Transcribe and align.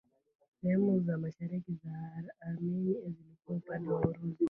Sehemu 0.61 0.99
za 1.01 1.17
mashariki 1.17 1.73
za 1.83 2.11
Armenia 2.41 2.99
zilikuwa 3.09 3.57
upande 3.57 3.89
wa 3.89 3.99
Urusi. 4.01 4.37